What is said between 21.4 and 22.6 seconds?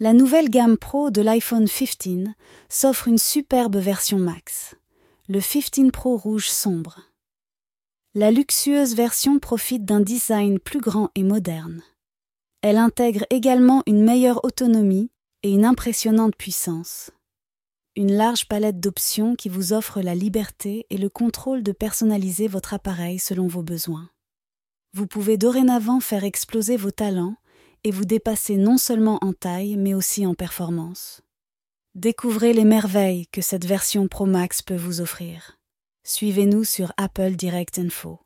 de personnaliser